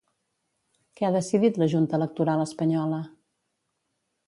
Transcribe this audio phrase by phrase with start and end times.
[0.99, 3.05] Què ha decidit la Junta Electoral espanyola?